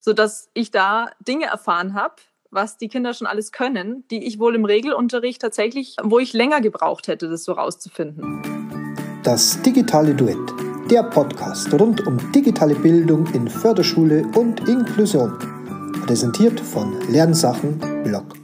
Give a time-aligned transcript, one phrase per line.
[0.00, 2.14] sodass ich da Dinge erfahren habe,
[2.50, 6.60] was die Kinder schon alles können, die ich wohl im Regelunterricht tatsächlich, wo ich länger
[6.60, 8.42] gebraucht hätte, das so rauszufinden.
[9.22, 10.38] Das digitale Duett,
[10.90, 15.38] der Podcast rund um digitale Bildung in Förderschule und Inklusion.
[16.06, 18.39] Präsentiert von Lernsachen Blog.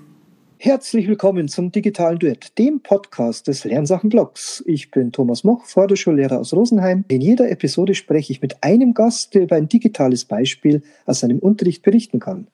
[0.58, 4.64] Herzlich willkommen zum digitalen Duett, dem Podcast des Lernsachen Blogs.
[4.66, 7.04] Ich bin Thomas Moch, Förderschullehrer aus Rosenheim.
[7.08, 11.40] In jeder Episode spreche ich mit einem Gast, der über ein digitales Beispiel aus seinem
[11.40, 12.46] Unterricht berichten kann.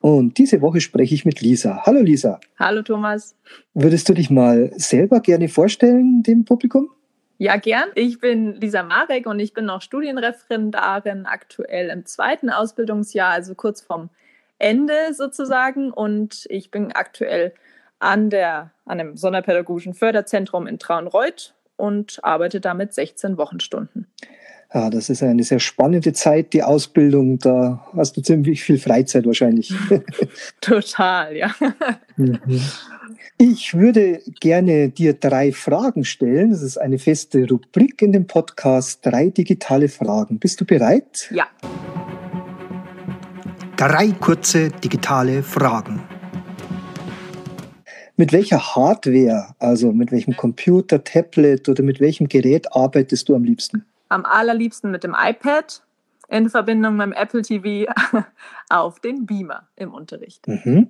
[0.00, 1.82] Und diese Woche spreche ich mit Lisa.
[1.84, 2.40] Hallo Lisa.
[2.58, 3.36] Hallo Thomas.
[3.74, 6.88] Würdest du dich mal selber gerne vorstellen dem Publikum?
[7.36, 7.90] Ja, gern.
[7.96, 13.82] Ich bin Lisa Marek und ich bin noch Studienreferendarin aktuell im zweiten Ausbildungsjahr, also kurz
[13.82, 14.08] vorm
[14.58, 15.92] Ende sozusagen.
[15.92, 17.54] Und ich bin aktuell
[17.98, 24.06] an, der, an einem Sonderpädagogischen Förderzentrum in Traunreuth und arbeite damit 16 Wochenstunden.
[24.74, 27.38] Ja, das ist eine sehr spannende Zeit, die Ausbildung.
[27.38, 29.74] Da hast du ziemlich viel Freizeit wahrscheinlich.
[30.62, 31.54] Total, ja.
[32.16, 32.40] Mhm.
[33.36, 36.50] Ich würde gerne dir drei Fragen stellen.
[36.50, 39.04] Das ist eine feste Rubrik in dem Podcast.
[39.04, 40.38] Drei digitale Fragen.
[40.38, 41.28] Bist du bereit?
[41.30, 41.48] Ja.
[43.84, 46.00] Drei kurze digitale Fragen.
[48.16, 53.42] Mit welcher Hardware, also mit welchem Computer, Tablet oder mit welchem Gerät arbeitest du am
[53.42, 53.84] liebsten?
[54.08, 55.82] am allerliebsten mit dem iPad
[56.28, 57.92] in Verbindung mit dem Apple TV
[58.70, 60.46] auf den Beamer im Unterricht.
[60.46, 60.86] Mhm.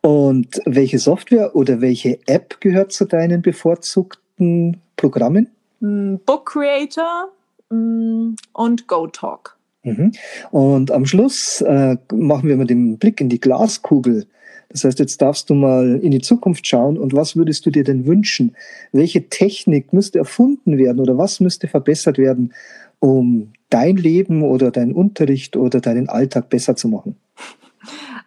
[0.00, 5.52] Und welche Software oder welche App gehört zu deinen bevorzugten Programmen?
[5.78, 7.28] Mm, Book Creator
[7.70, 9.56] mm, und GoTalk.
[9.84, 10.12] Mhm.
[10.50, 14.26] Und am Schluss äh, machen wir mal den Blick in die Glaskugel.
[14.70, 17.84] Das heißt, jetzt darfst du mal in die Zukunft schauen und was würdest du dir
[17.84, 18.56] denn wünschen?
[18.90, 22.52] Welche Technik müsste erfunden werden oder was müsste verbessert werden,
[22.98, 27.16] um dein Leben oder deinen Unterricht oder deinen Alltag besser zu machen?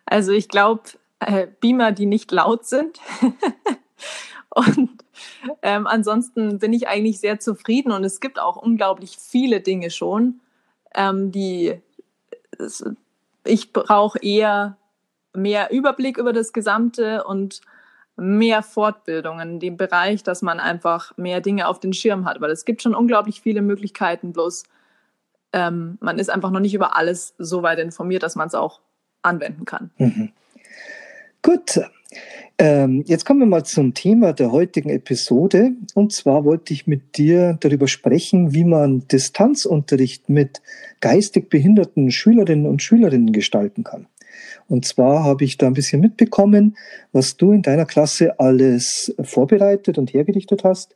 [0.06, 0.84] Also ich glaube,
[1.20, 3.00] äh, Beamer, die nicht laut sind.
[4.50, 4.90] und
[5.62, 10.40] ähm, ansonsten bin ich eigentlich sehr zufrieden und es gibt auch unglaublich viele Dinge schon,
[10.98, 11.80] ähm, die
[13.46, 14.78] ich brauche eher
[15.34, 17.62] mehr Überblick über das Gesamte und
[18.16, 22.42] mehr Fortbildung in dem Bereich, dass man einfach mehr Dinge auf den Schirm hat.
[22.42, 24.64] Weil es gibt schon unglaublich viele Möglichkeiten, bloß
[25.54, 28.82] ähm, man ist einfach noch nicht über alles so weit informiert, dass man es auch
[29.22, 29.92] anwenden kann.
[29.98, 30.32] Mhm.
[31.42, 31.80] Gut,
[32.58, 35.74] ähm, jetzt kommen wir mal zum Thema der heutigen Episode.
[35.94, 40.62] Und zwar wollte ich mit dir darüber sprechen, wie man Distanzunterricht mit
[41.00, 44.08] geistig behinderten Schülerinnen und Schülerinnen gestalten kann.
[44.68, 46.78] Und zwar habe ich da ein bisschen mitbekommen,
[47.12, 50.96] was du in deiner Klasse alles vorbereitet und hergerichtet hast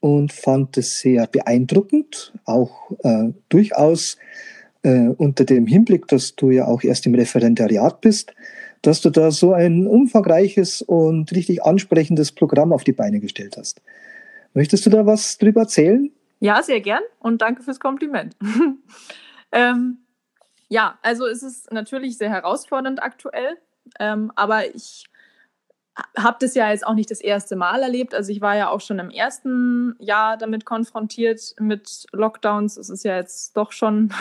[0.00, 4.16] und fand es sehr beeindruckend, auch äh, durchaus
[4.82, 8.34] äh, unter dem Hinblick, dass du ja auch erst im Referendariat bist,
[8.82, 13.82] dass du da so ein umfangreiches und richtig ansprechendes Programm auf die Beine gestellt hast.
[14.54, 16.10] Möchtest du da was drüber erzählen?
[16.40, 18.34] Ja, sehr gern und danke fürs Kompliment.
[19.52, 19.98] ähm,
[20.68, 23.58] ja, also es ist natürlich sehr herausfordernd aktuell,
[23.98, 25.04] ähm, aber ich
[26.16, 28.14] habe das ja jetzt auch nicht das erste Mal erlebt.
[28.14, 32.76] Also ich war ja auch schon im ersten Jahr damit konfrontiert mit Lockdowns.
[32.76, 34.12] Es ist ja jetzt doch schon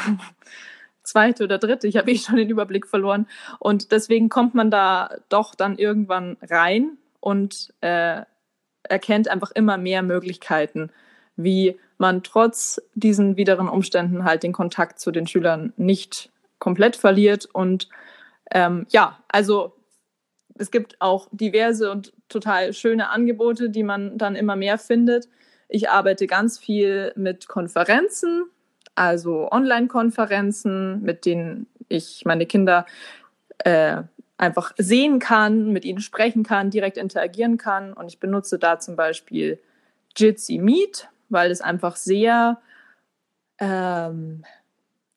[1.10, 1.88] zweite oder dritte.
[1.88, 3.28] Ich habe eh schon den Überblick verloren.
[3.60, 8.22] Und deswegen kommt man da doch dann irgendwann rein und äh,
[8.84, 10.92] erkennt einfach immer mehr Möglichkeiten,
[11.36, 17.46] wie man trotz diesen wideren Umständen halt den Kontakt zu den Schülern nicht komplett verliert.
[17.52, 17.90] Und
[18.52, 19.76] ähm, ja, also
[20.58, 25.28] es gibt auch diverse und total schöne Angebote, die man dann immer mehr findet.
[25.68, 28.46] Ich arbeite ganz viel mit Konferenzen,
[29.00, 32.86] also Online-Konferenzen, mit denen ich meine Kinder
[33.60, 34.04] äh,
[34.38, 37.94] einfach sehen kann, mit ihnen sprechen kann, direkt interagieren kann.
[37.94, 39.60] Und ich benutze da zum Beispiel
[40.18, 42.60] Jitsi Meet, weil es einfach sehr
[43.58, 44.44] ähm,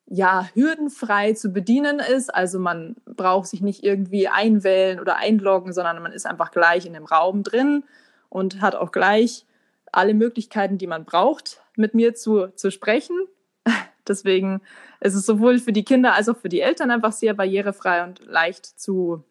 [0.05, 2.33] ja, hürdenfrei zu bedienen ist.
[2.33, 6.93] Also man braucht sich nicht irgendwie einwählen oder einloggen, sondern man ist einfach gleich in
[6.93, 7.83] dem Raum drin
[8.29, 9.45] und hat auch gleich
[9.91, 13.27] alle Möglichkeiten, die man braucht, mit mir zu, zu sprechen.
[14.07, 14.61] Deswegen
[14.99, 18.25] ist es sowohl für die Kinder als auch für die Eltern einfach sehr barrierefrei und
[18.25, 19.23] leicht zu,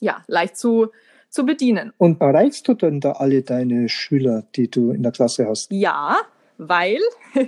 [0.00, 0.88] ja, leicht zu,
[1.28, 1.92] zu bedienen.
[1.98, 5.70] Und erreichst du denn da alle deine Schüler, die du in der Klasse hast?
[5.72, 6.16] Ja,
[6.58, 6.98] weil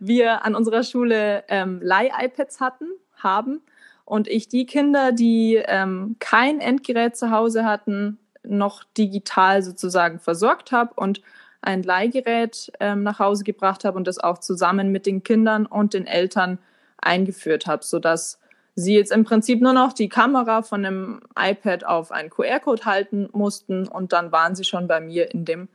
[0.00, 2.86] wir an unserer Schule ähm, Leih-iPads hatten,
[3.16, 3.60] haben
[4.04, 10.72] und ich die Kinder, die ähm, kein Endgerät zu Hause hatten, noch digital sozusagen versorgt
[10.72, 11.22] habe und
[11.62, 15.94] ein Leihgerät ähm, nach Hause gebracht habe und das auch zusammen mit den Kindern und
[15.94, 16.58] den Eltern
[16.98, 18.38] eingeführt habe, sodass
[18.74, 23.28] sie jetzt im Prinzip nur noch die Kamera von einem iPad auf einen QR-Code halten
[23.32, 25.68] mussten und dann waren sie schon bei mir in dem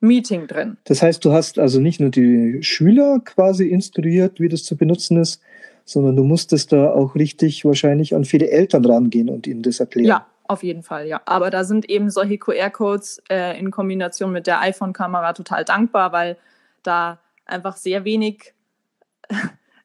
[0.00, 0.76] Meeting drin.
[0.84, 5.20] Das heißt, du hast also nicht nur die Schüler quasi instruiert, wie das zu benutzen
[5.20, 5.40] ist,
[5.84, 10.08] sondern du musstest da auch richtig wahrscheinlich an viele Eltern rangehen und ihnen das erklären.
[10.08, 11.20] Ja, auf jeden Fall, ja.
[11.24, 16.36] Aber da sind eben solche QR-Codes äh, in Kombination mit der iPhone-Kamera total dankbar, weil
[16.82, 18.54] da einfach sehr wenig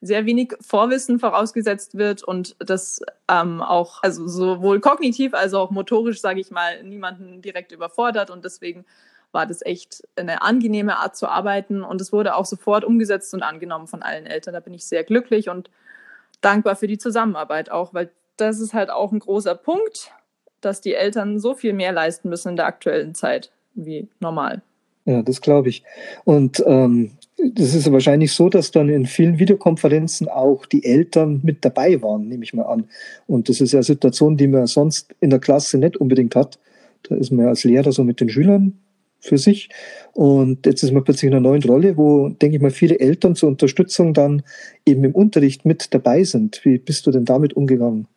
[0.02, 6.20] sehr wenig Vorwissen vorausgesetzt wird und das ähm, auch, also sowohl kognitiv als auch motorisch,
[6.20, 8.84] sage ich mal, niemanden direkt überfordert und deswegen
[9.32, 13.44] war das echt eine angenehme Art zu arbeiten und es wurde auch sofort umgesetzt und
[13.44, 14.56] angenommen von allen Eltern.
[14.56, 15.70] Da bin ich sehr glücklich und
[16.42, 20.12] dankbar für die Zusammenarbeit auch, weil das ist halt auch ein großer Punkt,
[20.62, 24.62] dass die Eltern so viel mehr leisten müssen in der aktuellen Zeit wie normal.
[25.06, 25.84] Ja, das glaube ich.
[26.26, 27.12] Und ähm,
[27.54, 32.28] das ist wahrscheinlich so, dass dann in vielen Videokonferenzen auch die Eltern mit dabei waren,
[32.28, 32.88] nehme ich mal an.
[33.26, 36.60] Und das ist ja eine Situation, die man sonst in der Klasse nicht unbedingt hat.
[37.04, 38.78] Da ist man ja als Lehrer so mit den Schülern
[39.20, 39.70] für sich.
[40.14, 43.36] Und jetzt ist man plötzlich in einer neuen Rolle, wo, denke ich mal, viele Eltern
[43.36, 44.44] zur Unterstützung dann
[44.86, 46.62] eben im Unterricht mit dabei sind.
[46.64, 48.08] Wie bist du denn damit umgegangen?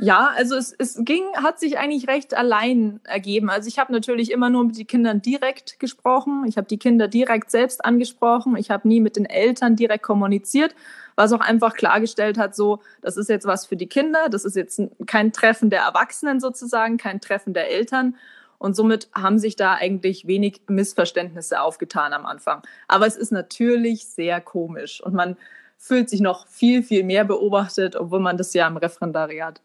[0.00, 3.50] Ja, also es, es ging, hat sich eigentlich recht allein ergeben.
[3.50, 6.44] Also ich habe natürlich immer nur mit den Kindern direkt gesprochen.
[6.46, 8.56] Ich habe die Kinder direkt selbst angesprochen.
[8.56, 10.76] Ich habe nie mit den Eltern direkt kommuniziert,
[11.16, 14.54] was auch einfach klargestellt hat, so, das ist jetzt was für die Kinder, das ist
[14.54, 18.14] jetzt kein Treffen der Erwachsenen sozusagen, kein Treffen der Eltern.
[18.58, 22.62] Und somit haben sich da eigentlich wenig Missverständnisse aufgetan am Anfang.
[22.86, 25.36] Aber es ist natürlich sehr komisch und man
[25.76, 29.60] fühlt sich noch viel, viel mehr beobachtet, obwohl man das ja im Referendariat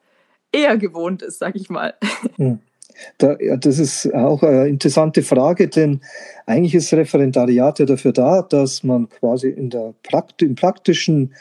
[0.53, 1.93] eher gewohnt ist, sag ich mal.
[2.37, 2.59] Hm.
[3.17, 6.01] Da, ja, das ist auch eine interessante Frage, denn
[6.45, 11.33] eigentlich ist Referendariat ja dafür da, dass man quasi in der Prakt im praktischen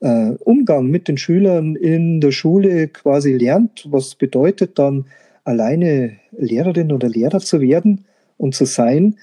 [0.00, 5.06] äh, Umgang mit den Schülern in der Schule quasi lernt, was bedeutet dann
[5.44, 8.04] alleine Lehrerin oder Lehrer zu werden
[8.36, 9.16] und zu sein.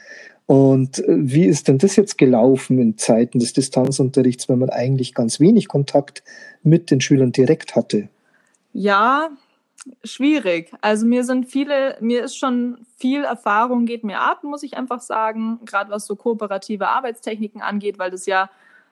[0.48, 5.14] Und äh, wie ist denn das jetzt gelaufen in Zeiten des Distanzunterrichts, wenn man eigentlich
[5.14, 6.24] ganz wenig Kontakt
[6.64, 8.10] mit den Schülern direkt hatte?
[8.78, 9.30] Ja,
[10.04, 10.74] schwierig.
[10.82, 15.00] Also mir sind viele, mir ist schon viel Erfahrung geht mir ab, muss ich einfach
[15.00, 18.50] sagen, gerade was so kooperative Arbeitstechniken angeht, weil das ja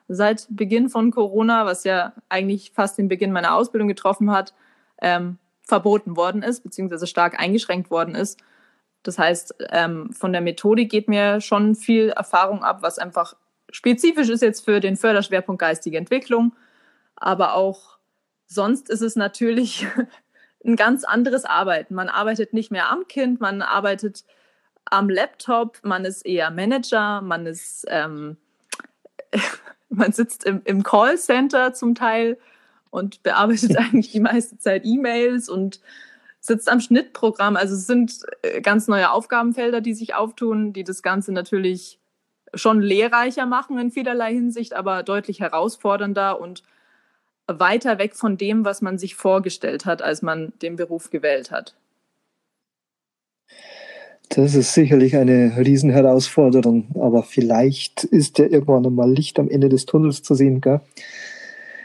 [0.08, 4.54] seit Beginn von Corona, was ja eigentlich fast den Beginn meiner Ausbildung getroffen hat,
[5.02, 8.40] ähm, verboten worden ist, beziehungsweise stark eingeschränkt worden ist.
[9.02, 13.36] Das heißt, ähm, von der Methodik geht mir schon viel Erfahrung ab, was einfach
[13.70, 16.56] spezifisch ist jetzt für den Förderschwerpunkt geistige Entwicklung,
[17.16, 17.94] aber auch
[18.46, 19.86] sonst ist es natürlich
[20.64, 21.94] ein ganz anderes Arbeiten.
[21.94, 24.24] Man arbeitet nicht mehr am Kind, man arbeitet
[24.86, 28.36] am Laptop, man ist eher Manager, man ist, ähm,
[29.88, 32.38] man sitzt im, im Callcenter zum Teil
[32.90, 35.80] und bearbeitet eigentlich die meiste Zeit E-Mails und
[36.40, 37.56] sitzt am Schnittprogramm.
[37.56, 41.98] Also es sind äh, ganz neue Aufgabenfelder, die sich auftun, die das Ganze natürlich
[42.54, 46.62] schon lehrreicher machen in vielerlei Hinsicht, aber deutlich herausfordernder und
[47.46, 51.74] weiter weg von dem, was man sich vorgestellt hat, als man den Beruf gewählt hat.
[54.30, 59.86] Das ist sicherlich eine Riesenherausforderung, aber vielleicht ist ja irgendwann einmal Licht am Ende des
[59.86, 60.60] Tunnels zu sehen.
[60.60, 60.80] Gell?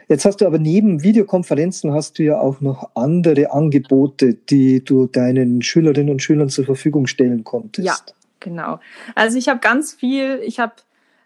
[0.07, 5.05] Jetzt hast du aber neben Videokonferenzen hast du ja auch noch andere Angebote, die du
[5.05, 7.85] deinen Schülerinnen und Schülern zur Verfügung stellen konntest.
[7.85, 7.95] Ja,
[8.39, 8.79] genau.
[9.13, 10.73] Also ich habe ganz viel, ich habe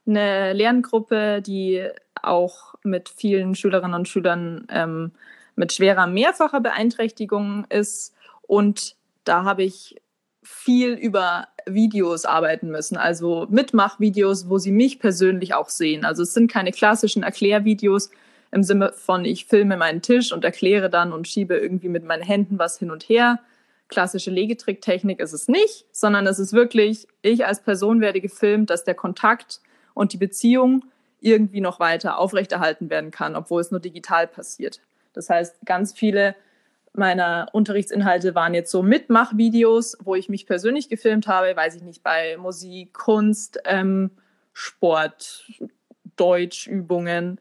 [0.05, 1.87] eine Lerngruppe, die
[2.21, 5.11] auch mit vielen Schülerinnen und Schülern ähm,
[5.55, 8.13] mit schwerer mehrfacher Beeinträchtigung ist.
[8.43, 10.01] Und da habe ich
[10.41, 16.03] viel über Videos arbeiten müssen, also Mitmachvideos, wo sie mich persönlich auch sehen.
[16.03, 18.09] Also es sind keine klassischen Erklärvideos
[18.51, 22.23] im Sinne von, ich filme meinen Tisch und erkläre dann und schiebe irgendwie mit meinen
[22.23, 23.39] Händen was hin und her.
[23.87, 28.83] Klassische Legetricktechnik ist es nicht, sondern es ist wirklich, ich als Person werde gefilmt, dass
[28.83, 29.61] der Kontakt
[29.93, 30.85] und die Beziehung
[31.19, 34.81] irgendwie noch weiter aufrechterhalten werden kann, obwohl es nur digital passiert.
[35.13, 36.35] Das heißt, ganz viele
[36.93, 42.03] meiner Unterrichtsinhalte waren jetzt so Mitmachvideos, wo ich mich persönlich gefilmt habe, weiß ich nicht,
[42.03, 44.11] bei Musik, Kunst, ähm,
[44.53, 45.49] Sport,
[46.15, 47.39] Deutschübungen.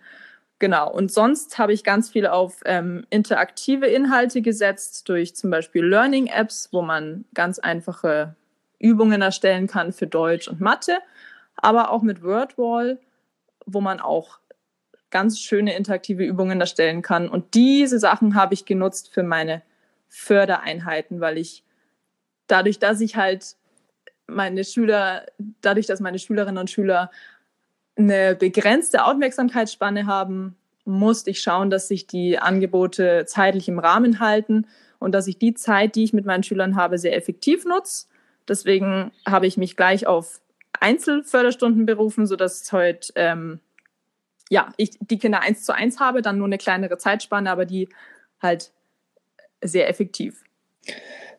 [0.59, 0.91] Genau.
[0.91, 6.69] Und sonst habe ich ganz viel auf ähm, interaktive Inhalte gesetzt, durch zum Beispiel Learning-Apps,
[6.73, 8.37] wo man ganz einfache
[8.79, 10.99] Übungen erstellen kann für Deutsch und Mathe,
[11.57, 12.99] aber auch mit WordWall
[13.67, 14.39] wo man auch
[15.11, 17.29] ganz schöne interaktive Übungen erstellen kann.
[17.29, 19.63] Und diese Sachen habe ich genutzt für meine
[20.09, 21.65] Fördereinheiten, weil ich
[22.47, 23.57] dadurch, dass ich halt
[24.27, 25.27] meine Schüler,
[25.61, 27.11] dadurch, dass meine Schülerinnen und Schüler
[27.97, 34.67] eine begrenzte Aufmerksamkeitsspanne haben musste ich schauen, dass sich die Angebote zeitlich im Rahmen halten
[34.99, 38.07] und dass ich die Zeit, die ich mit meinen Schülern habe, sehr effektiv nutze.
[38.49, 40.41] Deswegen habe ich mich gleich auf
[40.83, 43.61] Einzelförderstunden berufen, sodass heute ähm,
[44.51, 47.89] ja, ich die Kinder eins zu eins habe, dann nur eine kleinere Zeitspanne, aber die
[48.43, 48.73] halt
[49.63, 50.43] sehr effektiv.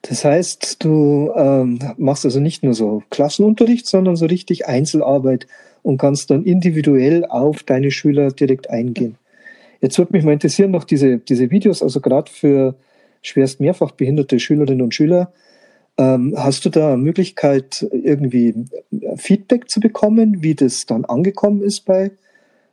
[0.01, 5.47] Das heißt, du ähm, machst also nicht nur so Klassenunterricht, sondern so richtig Einzelarbeit
[5.83, 9.17] und kannst dann individuell auf deine Schüler direkt eingehen.
[9.79, 12.75] Jetzt würde mich mal interessieren, noch diese, diese Videos, also gerade für
[13.21, 15.31] schwerst mehrfach behinderte Schülerinnen und Schüler.
[15.97, 18.65] Ähm, hast du da Möglichkeit, irgendwie
[19.17, 22.11] Feedback zu bekommen, wie das dann angekommen ist bei,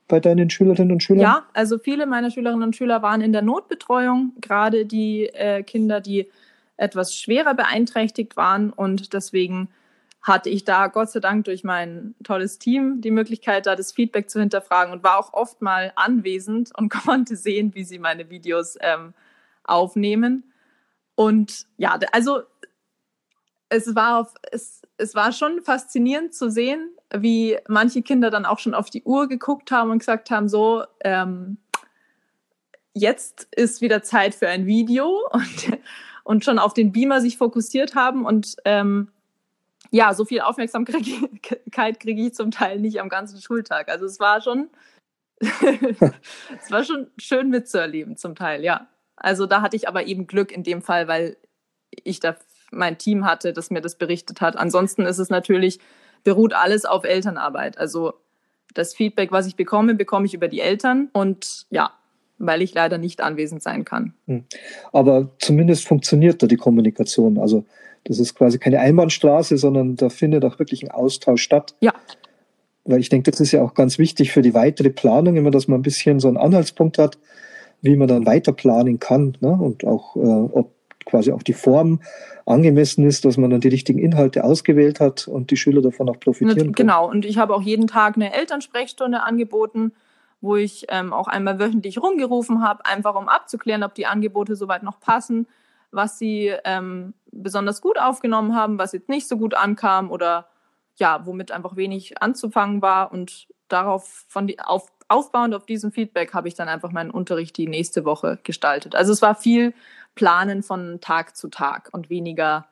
[0.09, 1.23] bei deinen Schülerinnen und Schülern?
[1.23, 6.01] Ja, also viele meiner Schülerinnen und Schüler waren in der Notbetreuung, gerade die äh, Kinder,
[6.01, 6.31] die
[6.79, 8.71] etwas schwerer beeinträchtigt waren.
[8.71, 9.69] Und deswegen
[10.23, 14.31] hatte ich da Gott sei Dank durch mein tolles Team die Möglichkeit, da das Feedback
[14.31, 18.79] zu hinterfragen und war auch oft mal anwesend und konnte sehen, wie sie meine Videos
[18.81, 19.13] ähm,
[19.65, 20.45] aufnehmen.
[21.15, 22.41] Und ja, also
[23.71, 28.59] es war, auf, es, es war schon faszinierend zu sehen, wie manche Kinder dann auch
[28.59, 31.57] schon auf die Uhr geguckt haben und gesagt haben, so, ähm,
[32.93, 35.79] jetzt ist wieder Zeit für ein Video und
[36.31, 38.25] und schon auf den Beamer sich fokussiert haben.
[38.25, 39.09] Und ähm,
[39.91, 41.03] ja, so viel Aufmerksamkeit
[42.01, 43.89] kriege ich zum Teil nicht am ganzen Schultag.
[43.89, 44.71] Also es war schon,
[45.41, 48.89] es war schon schön mitzuerleben zum Teil, ja.
[49.17, 51.37] Also da hatte ich aber eben Glück in dem Fall, weil
[51.91, 52.37] ich da
[52.71, 54.57] mein Team hatte, das mir das berichtet hat.
[54.57, 55.79] Ansonsten ist es natürlich,
[56.25, 57.79] beruht alles auf Elternarbeit.
[57.79, 58.15] Also
[58.75, 61.09] das Feedback, was ich bekomme, bekomme ich über die Eltern.
[61.13, 61.93] Und ja,
[62.39, 64.15] weil ich leider nicht anwesend sein kann.
[64.27, 64.45] Hm.
[64.93, 67.39] Aber zumindest funktioniert da die Kommunikation.
[67.39, 67.65] Also
[68.05, 71.75] das ist quasi keine Einbahnstraße, sondern da findet auch wirklich ein Austausch statt.
[71.81, 71.93] Ja.
[72.85, 75.69] Weil ich denke, das ist ja auch ganz wichtig für die weitere Planung, immer, dass
[75.69, 77.19] man ein bisschen so einen Anhaltspunkt hat,
[77.83, 79.53] wie man dann weiter planen kann ne?
[79.53, 80.73] und auch, äh, ob
[81.11, 82.01] quasi auch die Form
[82.47, 86.19] angemessen ist, dass man dann die richtigen Inhalte ausgewählt hat und die Schüler davon auch
[86.19, 86.73] profitieren können.
[86.73, 89.93] Genau, und ich habe auch jeden Tag eine Elternsprechstunde angeboten
[90.41, 94.83] wo ich ähm, auch einmal wöchentlich rumgerufen habe, einfach um abzuklären, ob die Angebote soweit
[94.83, 95.47] noch passen,
[95.91, 100.49] was sie ähm, besonders gut aufgenommen haben, was jetzt nicht so gut ankam oder
[100.97, 103.13] ja, womit einfach wenig anzufangen war.
[103.13, 107.57] Und darauf von die, auf, aufbauend auf diesem Feedback habe ich dann einfach meinen Unterricht
[107.57, 108.95] die nächste Woche gestaltet.
[108.95, 109.75] Also es war viel
[110.15, 112.67] Planen von Tag zu Tag und weniger,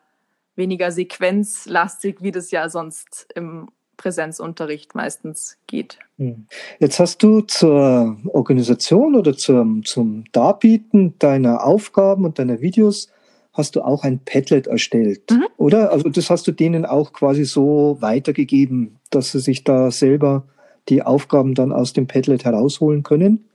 [0.55, 3.69] weniger sequenzlastig, wie das ja sonst im
[3.99, 5.99] Präsenzunterricht meistens geht.
[6.17, 6.47] Hm.
[6.79, 13.09] Jetzt hast du zur Organisation oder zum, zum Darbieten deiner Aufgaben und deiner Videos
[13.51, 15.47] hast du auch ein Padlet erstellt, mhm.
[15.57, 15.91] oder?
[15.91, 20.45] Also das hast du denen auch quasi so weitergegeben, dass sie sich da selber
[20.87, 23.48] die Aufgaben dann aus dem Padlet herausholen können?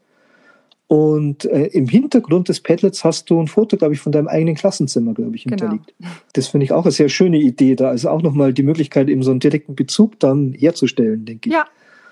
[0.87, 4.55] Und äh, im Hintergrund des Padlets hast du ein Foto, glaube ich, von deinem eigenen
[4.55, 5.57] Klassenzimmer, glaube ich, genau.
[5.57, 5.95] hinterlegt.
[5.99, 6.11] Genau.
[6.35, 7.75] Das finde ich auch eine sehr schöne Idee.
[7.75, 11.55] Da ist auch nochmal die Möglichkeit, eben so einen direkten Bezug dann herzustellen, denke ich.
[11.55, 11.65] Ja,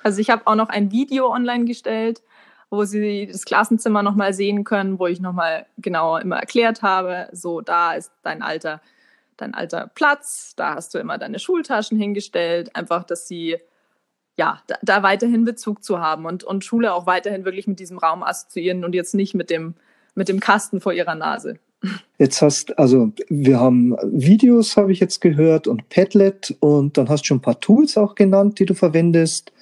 [0.03, 2.23] also ich habe auch noch ein Video online gestellt,
[2.71, 7.61] wo Sie das Klassenzimmer nochmal sehen können, wo ich nochmal genauer immer erklärt habe, so
[7.61, 8.81] da ist dein alter,
[9.37, 13.59] dein alter Platz, da hast du immer deine Schultaschen hingestellt, einfach, dass Sie
[14.37, 17.99] ja, da, da, weiterhin Bezug zu haben und, und Schule auch weiterhin wirklich mit diesem
[17.99, 19.75] Raum assoziieren und jetzt nicht mit dem,
[20.15, 21.59] mit dem Kasten vor ihrer Nase.
[22.19, 27.23] Jetzt hast, also wir haben Videos, habe ich jetzt gehört, und Padlet und dann hast
[27.23, 29.53] du schon ein paar Tools auch genannt, die du verwendest.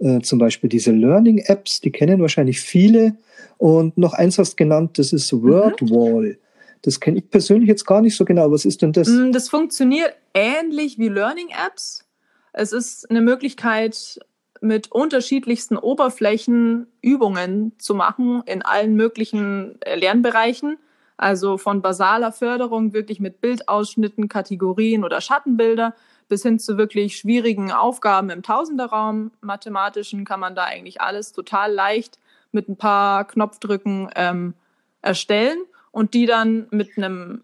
[0.00, 3.16] Äh, zum Beispiel diese Learning-Apps, die kennen wahrscheinlich viele.
[3.58, 5.42] Und noch eins hast genannt, das ist mhm.
[5.42, 6.28] WordWall.
[6.30, 6.36] Mhm.
[6.82, 8.50] Das kenne ich persönlich jetzt gar nicht so genau.
[8.50, 9.06] Was ist denn das?
[9.08, 12.06] Mm, das funktioniert ähnlich wie Learning-Apps.
[12.52, 14.18] Es ist eine Möglichkeit,
[14.60, 20.78] mit unterschiedlichsten Oberflächen Übungen zu machen in allen möglichen äh, Lernbereichen.
[21.16, 25.94] Also von basaler Förderung wirklich mit Bildausschnitten, Kategorien oder Schattenbilder
[26.28, 29.30] bis hin zu wirklich schwierigen Aufgaben im Tausenderraum.
[29.40, 32.18] Mathematischen kann man da eigentlich alles total leicht
[32.52, 34.54] mit ein paar Knopfdrücken ähm,
[35.02, 35.58] erstellen
[35.90, 37.42] und die dann mit einem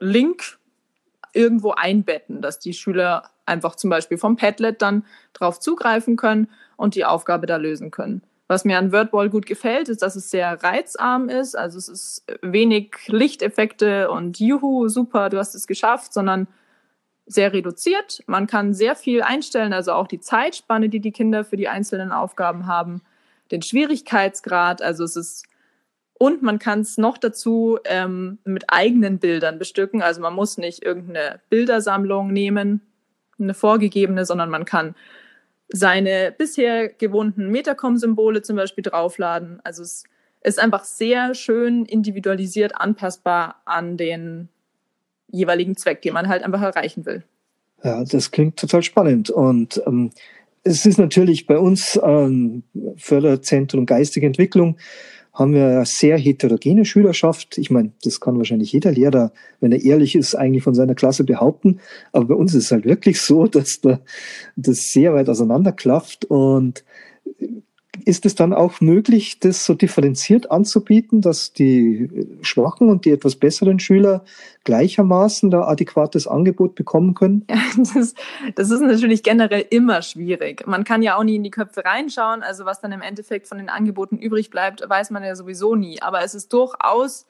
[0.00, 0.58] Link
[1.32, 6.94] irgendwo einbetten, dass die Schüler einfach zum Beispiel vom Padlet dann drauf zugreifen können und
[6.94, 8.22] die Aufgabe da lösen können.
[8.48, 11.56] Was mir an WordWall gut gefällt, ist, dass es sehr reizarm ist.
[11.56, 16.48] Also es ist wenig Lichteffekte und juhu, super, du hast es geschafft, sondern
[17.26, 18.22] sehr reduziert.
[18.26, 22.12] Man kann sehr viel einstellen, also auch die Zeitspanne, die die Kinder für die einzelnen
[22.12, 23.00] Aufgaben haben,
[23.50, 24.82] den Schwierigkeitsgrad.
[24.82, 25.46] Also es ist
[26.22, 30.02] und man kann es noch dazu ähm, mit eigenen Bildern bestücken.
[30.02, 32.80] Also man muss nicht irgendeine Bildersammlung nehmen,
[33.40, 34.94] eine vorgegebene, sondern man kann
[35.66, 39.58] seine bisher gewohnten Metacom-Symbole zum Beispiel draufladen.
[39.64, 40.04] Also es
[40.42, 44.48] ist einfach sehr schön individualisiert anpassbar an den
[45.26, 47.24] jeweiligen Zweck, den man halt einfach erreichen will.
[47.82, 49.28] Ja, das klingt total spannend.
[49.30, 50.12] Und ähm,
[50.62, 52.62] es ist natürlich bei uns ähm,
[52.96, 54.76] Förderzentrum Geistige Entwicklung
[55.32, 57.56] haben wir eine sehr heterogene Schülerschaft.
[57.56, 61.24] Ich meine, das kann wahrscheinlich jeder Lehrer, wenn er ehrlich ist, eigentlich von seiner Klasse
[61.24, 61.80] behaupten.
[62.12, 64.00] Aber bei uns ist es halt wirklich so, dass da
[64.56, 66.84] das sehr weit auseinanderklafft und
[68.04, 73.36] ist es dann auch möglich, das so differenziert anzubieten, dass die schwachen und die etwas
[73.36, 74.24] besseren Schüler
[74.64, 77.46] gleichermaßen da adäquates Angebot bekommen können?
[77.94, 78.14] Das,
[78.54, 80.66] das, ist natürlich generell immer schwierig.
[80.66, 82.42] Man kann ja auch nie in die Köpfe reinschauen.
[82.42, 86.00] Also was dann im Endeffekt von den Angeboten übrig bleibt, weiß man ja sowieso nie.
[86.02, 87.26] Aber es ist durchaus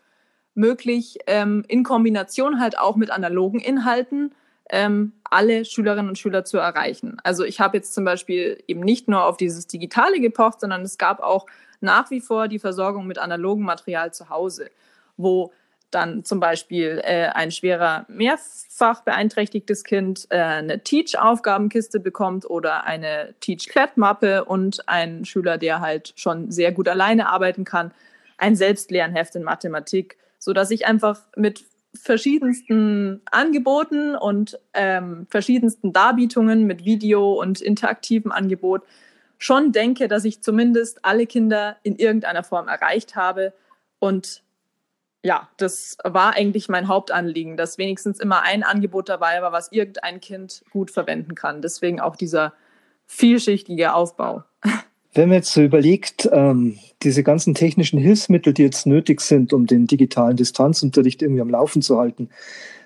[0.55, 4.35] möglich, ähm, in Kombination halt auch mit analogen Inhalten
[4.71, 7.17] ähm, alle Schülerinnen und Schüler zu erreichen.
[7.25, 10.99] Also ich habe jetzt zum Beispiel eben nicht nur auf dieses Digitale gepocht, sondern es
[10.99, 11.47] gab auch
[11.81, 14.71] nach wie vor die Versorgung mit analogem Material zu Hause,
[15.17, 15.53] wo
[15.91, 23.35] dann zum Beispiel äh, ein schwerer mehrfach beeinträchtigtes Kind äh, eine Teach-Aufgabenkiste bekommt oder eine
[23.41, 27.93] Teach-Klettmappe und ein Schüler, der halt schon sehr gut alleine arbeiten kann,
[28.39, 31.65] ein Selbstlernheft in Mathematik, sodass ich einfach mit
[31.95, 38.83] verschiedensten Angeboten und ähm, verschiedensten Darbietungen mit Video und interaktivem Angebot
[39.43, 43.53] schon denke, dass ich zumindest alle Kinder in irgendeiner Form erreicht habe.
[43.99, 44.43] Und
[45.25, 50.21] ja, das war eigentlich mein Hauptanliegen, dass wenigstens immer ein Angebot dabei war, was irgendein
[50.21, 51.61] Kind gut verwenden kann.
[51.61, 52.55] Deswegen auch dieser
[53.07, 54.45] vielschichtige Aufbau.
[55.15, 59.67] Wenn man jetzt so überlegt, ähm, diese ganzen technischen Hilfsmittel, die jetzt nötig sind, um
[59.67, 62.31] den digitalen Distanzunterricht irgendwie am Laufen zu halten,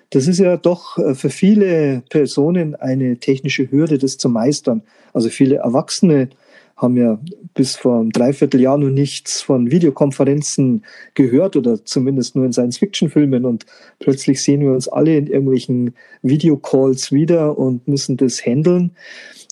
[0.09, 4.83] das ist ja doch äh, für viele Personen eine technische Hürde, das zu meistern.
[5.13, 6.29] Also viele Erwachsene
[6.77, 7.19] haben ja
[7.55, 13.65] bis vor einem Dreivierteljahr noch nichts von Videokonferenzen gehört oder zumindest nur in Science-Fiction-Filmen und
[13.99, 18.91] plötzlich sehen wir uns alle in irgendwelchen Videocalls wieder und müssen das handeln.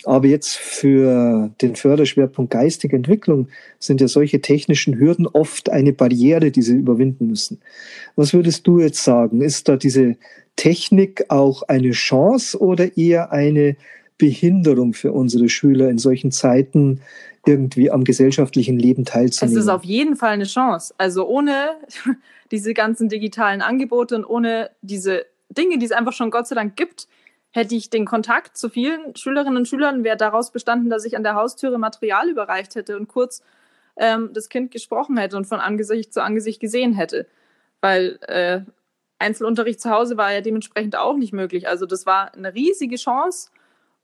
[0.05, 3.47] Aber jetzt für den Förderschwerpunkt geistige Entwicklung
[3.79, 7.59] sind ja solche technischen Hürden oft eine Barriere, die sie überwinden müssen.
[8.15, 9.41] Was würdest du jetzt sagen?
[9.41, 10.15] Ist da diese
[10.55, 13.77] Technik auch eine Chance oder eher eine
[14.17, 17.01] Behinderung für unsere Schüler in solchen Zeiten
[17.45, 19.57] irgendwie am gesellschaftlichen Leben teilzunehmen?
[19.57, 20.93] Es ist auf jeden Fall eine Chance.
[20.97, 21.71] Also ohne
[22.51, 26.75] diese ganzen digitalen Angebote und ohne diese Dinge, die es einfach schon Gott sei Dank
[26.75, 27.07] gibt,
[27.51, 31.23] hätte ich den Kontakt zu vielen Schülerinnen und Schülern, wäre daraus bestanden, dass ich an
[31.23, 33.41] der Haustüre Material überreicht hätte und kurz
[33.97, 37.27] ähm, das Kind gesprochen hätte und von Angesicht zu Angesicht gesehen hätte.
[37.79, 38.61] Weil äh,
[39.19, 41.67] Einzelunterricht zu Hause war ja dementsprechend auch nicht möglich.
[41.67, 43.51] Also das war eine riesige Chance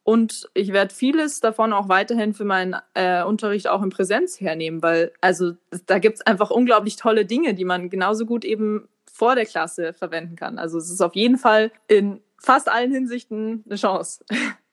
[0.03, 4.81] und ich werde vieles davon auch weiterhin für meinen äh, Unterricht auch in Präsenz hernehmen,
[4.81, 5.53] weil also
[5.85, 9.93] da gibt es einfach unglaublich tolle Dinge, die man genauso gut eben vor der Klasse
[9.93, 10.57] verwenden kann.
[10.57, 14.25] Also es ist auf jeden Fall in fast allen Hinsichten eine Chance.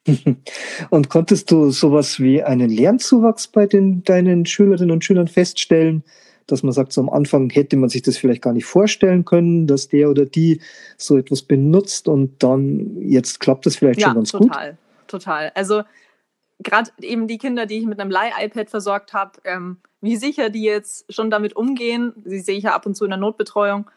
[0.90, 6.02] Und konntest du sowas wie einen Lernzuwachs bei den, deinen Schülerinnen und Schülern feststellen,
[6.46, 9.66] dass man sagt, so am Anfang hätte man sich das vielleicht gar nicht vorstellen können,
[9.66, 10.62] dass der oder die
[10.96, 14.52] so etwas benutzt und dann jetzt klappt das vielleicht ja, schon ganz total, gut?
[14.56, 14.78] Total,
[15.08, 15.52] total.
[15.54, 15.82] Also
[16.60, 20.62] gerade eben die Kinder, die ich mit einem Leih-iPad versorgt habe, ähm, wie sicher die
[20.62, 23.90] jetzt schon damit umgehen, sie sehe ich ja ab und zu in der Notbetreuung,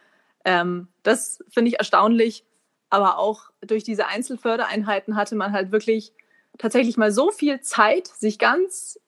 [0.46, 2.46] ähm, das finde ich erstaunlich,
[2.90, 6.14] aber auch durch diese Einzelfördereinheiten hatte man halt wirklich
[6.58, 9.00] tatsächlich mal so viel Zeit, sich ganz,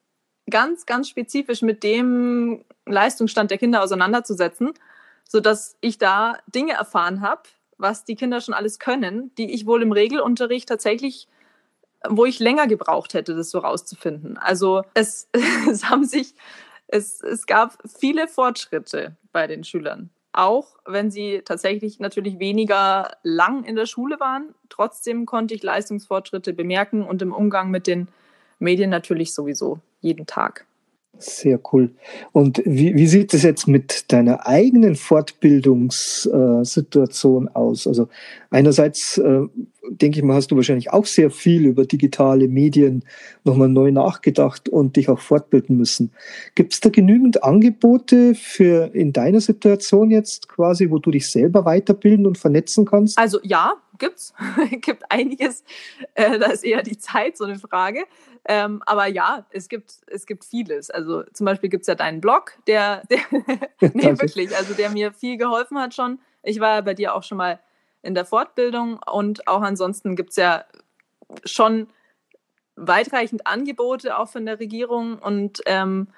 [0.49, 4.73] ganz, ganz spezifisch mit dem Leistungsstand der Kinder auseinanderzusetzen,
[5.27, 7.43] sodass ich da Dinge erfahren habe,
[7.77, 11.27] was die Kinder schon alles können, die ich wohl im Regelunterricht tatsächlich,
[12.09, 14.37] wo ich länger gebraucht hätte, das so rauszufinden.
[14.37, 15.29] Also es,
[15.69, 16.33] es haben sich,
[16.87, 23.63] es, es gab viele Fortschritte bei den Schülern auch wenn sie tatsächlich natürlich weniger lang
[23.63, 24.53] in der Schule waren.
[24.67, 28.07] Trotzdem konnte ich Leistungsfortschritte bemerken und im Umgang mit den
[28.59, 30.65] Medien natürlich sowieso jeden Tag.
[31.19, 31.91] Sehr cool.
[32.31, 37.85] Und wie, wie sieht es jetzt mit deiner eigenen Fortbildungssituation aus?
[37.87, 38.09] Also
[38.49, 39.41] einerseits äh,
[39.89, 43.03] denke ich mal, hast du wahrscheinlich auch sehr viel über digitale Medien
[43.43, 46.11] nochmal neu nachgedacht und dich auch fortbilden müssen.
[46.55, 51.65] Gibt es da genügend Angebote für in deiner Situation jetzt quasi, wo du dich selber
[51.65, 53.17] weiterbilden und vernetzen kannst?
[53.17, 53.73] Also ja,
[54.03, 54.33] gibt's.
[54.71, 55.63] gibt einiges.
[56.15, 58.05] Äh, da ist eher die Zeit so eine Frage.
[58.45, 60.89] Ähm, aber ja, es gibt, es gibt vieles.
[60.89, 63.21] Also zum Beispiel gibt es ja deinen Blog, der, der
[63.93, 66.19] nee, wirklich, also der mir viel geholfen hat schon.
[66.41, 67.59] Ich war ja bei dir auch schon mal
[68.01, 70.65] in der Fortbildung und auch ansonsten gibt es ja
[71.45, 71.87] schon
[72.75, 76.09] weitreichend Angebote auch von der Regierung und ähm,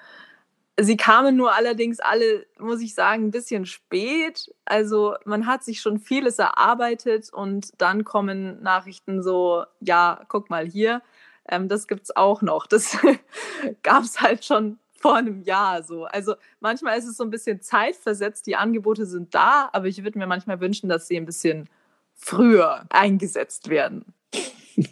[0.78, 4.54] Sie kamen nur allerdings alle, muss ich sagen, ein bisschen spät.
[4.66, 10.66] Also man hat sich schon vieles erarbeitet und dann kommen Nachrichten so, ja, guck mal
[10.66, 11.00] hier,
[11.48, 12.66] ähm, das es auch noch.
[12.66, 12.98] Das
[13.82, 16.04] gab es halt schon vor einem Jahr so.
[16.04, 20.18] Also manchmal ist es so ein bisschen zeitversetzt, die Angebote sind da, aber ich würde
[20.18, 21.70] mir manchmal wünschen, dass sie ein bisschen
[22.14, 24.04] früher eingesetzt werden.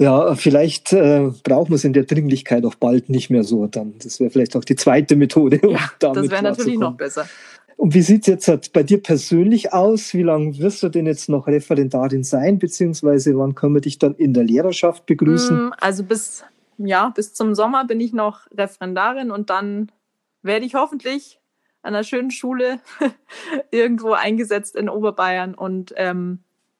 [0.00, 3.66] Ja, vielleicht äh, brauchen wir es in der Dringlichkeit auch bald nicht mehr so.
[3.66, 5.60] Dann, das wäre vielleicht auch die zweite Methode.
[5.62, 7.28] Um ja, das wäre natürlich noch besser.
[7.76, 10.14] Und wie sieht es jetzt halt bei dir persönlich aus?
[10.14, 12.58] Wie lange wirst du denn jetzt noch Referendarin sein?
[12.58, 15.66] Beziehungsweise wann können wir dich dann in der Lehrerschaft begrüßen?
[15.66, 16.44] Mm, also bis,
[16.78, 19.92] ja, bis zum Sommer bin ich noch Referendarin und dann
[20.40, 21.40] werde ich hoffentlich
[21.82, 22.80] an einer schönen Schule
[23.70, 26.38] irgendwo eingesetzt in Oberbayern und ähm,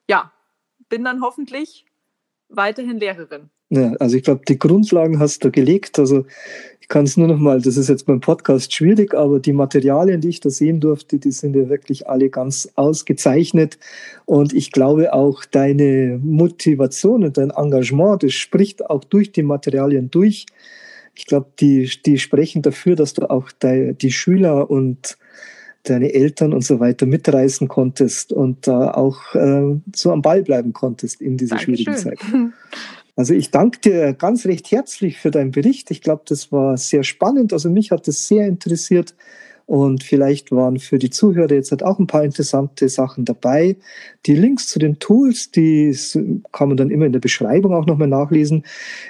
[0.08, 0.32] ja,
[0.88, 1.84] bin dann hoffentlich
[2.50, 3.50] weiterhin Lehrerin.
[3.70, 5.98] Ja, also ich glaube, die Grundlagen hast du gelegt.
[5.98, 6.24] Also
[6.80, 10.20] ich kann es nur noch mal, das ist jetzt beim Podcast schwierig, aber die Materialien,
[10.20, 13.78] die ich da sehen durfte, die sind ja wirklich alle ganz ausgezeichnet.
[14.24, 20.10] Und ich glaube auch deine Motivation und dein Engagement, das spricht auch durch die Materialien
[20.10, 20.46] durch.
[21.14, 25.16] Ich glaube, die, die sprechen dafür, dass du auch die, die Schüler und
[25.84, 30.72] deine Eltern und so weiter mitreißen konntest und da auch äh, so am Ball bleiben
[30.72, 31.76] konntest in dieser Dankeschön.
[31.76, 32.20] schwierigen Zeit.
[33.16, 35.90] Also ich danke dir ganz recht herzlich für deinen Bericht.
[35.90, 37.52] Ich glaube, das war sehr spannend.
[37.52, 39.14] Also mich hat das sehr interessiert.
[39.70, 43.76] Und vielleicht waren für die Zuhörer jetzt halt auch ein paar interessante Sachen dabei.
[44.26, 45.96] Die Links zu den Tools, die
[46.50, 48.64] kann man dann immer in der Beschreibung auch nochmal nachlesen.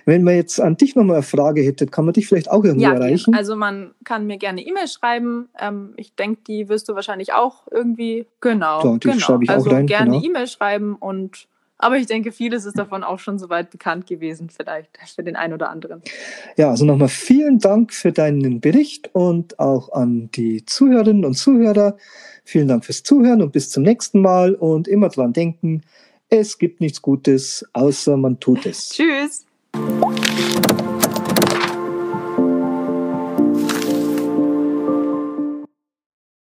[0.05, 2.85] Wenn man jetzt an dich nochmal eine Frage hätte, kann man dich vielleicht auch irgendwo
[2.85, 3.35] ja, erreichen?
[3.35, 5.49] Also man kann mir gerne E-Mail schreiben.
[5.59, 8.85] Ähm, ich denke, die wirst du wahrscheinlich auch irgendwie, genau.
[8.85, 9.19] Ja, die genau.
[9.19, 9.87] schreibe ich also auch rein.
[9.87, 10.23] gerne genau.
[10.23, 11.49] E-Mail schreiben und
[11.83, 15.55] aber ich denke, vieles ist davon auch schon soweit bekannt gewesen, vielleicht für den einen
[15.55, 16.03] oder anderen.
[16.57, 21.97] Ja, also nochmal vielen Dank für deinen Bericht und auch an die Zuhörerinnen und Zuhörer.
[22.45, 25.83] Vielen Dank fürs Zuhören und bis zum nächsten Mal und immer dran denken,
[26.29, 28.91] es gibt nichts Gutes, außer man tut es.
[28.91, 29.47] Tschüss.